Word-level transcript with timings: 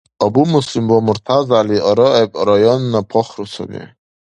Абумуслим 0.25 0.85
ва 0.91 0.99
МуртазагӀяли 1.05 1.77
арагӀеб 1.89 2.31
районна 2.47 2.99
пахру 3.11 3.45
саби. 3.53 3.81